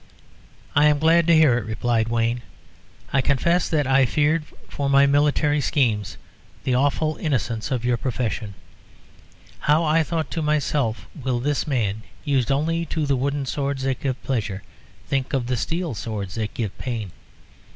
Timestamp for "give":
14.01-14.19, 16.55-16.75